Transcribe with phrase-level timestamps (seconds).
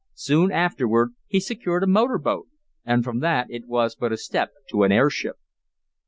[0.15, 2.47] Soon afterward he secured a motor boat
[2.83, 5.35] and from that it was but a step to an airship.